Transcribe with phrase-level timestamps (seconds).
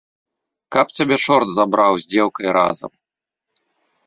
[0.75, 2.91] Каб цябе чорт забраў з дзеўкай разам.